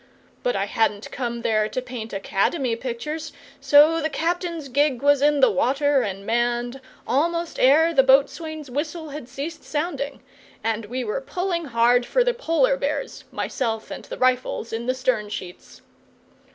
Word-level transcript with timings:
But 0.41 0.55
I 0.55 0.65
hadn't 0.65 1.11
come 1.11 1.43
there 1.43 1.69
to 1.69 1.79
paint 1.79 2.11
Academy 2.11 2.75
pictures, 2.75 3.31
so 3.59 4.01
the 4.01 4.09
captain's 4.09 4.67
gig 4.67 5.03
was 5.03 5.21
in 5.21 5.41
the 5.41 5.51
water 5.51 6.01
and 6.01 6.25
manned 6.25 6.81
almost 7.07 7.59
ere 7.59 7.93
the 7.93 8.01
boatswain's 8.01 8.71
whistle 8.71 9.09
had 9.09 9.29
ceased 9.29 9.63
sounding, 9.63 10.23
and 10.63 10.85
we 10.87 11.03
were 11.03 11.21
pulling 11.21 11.65
hard 11.65 12.07
for 12.07 12.23
the 12.23 12.33
Polar 12.33 12.77
bears 12.77 13.25
myself 13.31 13.91
and 13.91 14.05
the 14.05 14.17
rifles 14.17 14.73
in 14.73 14.87
the 14.87 14.95
stern 14.95 15.29
sheets. 15.29 15.83